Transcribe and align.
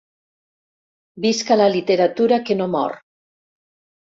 Visca 1.25 1.59
la 1.61 1.67
literatura 1.75 2.41
Que 2.49 2.59
no 2.63 2.71
Mor! 2.79 2.99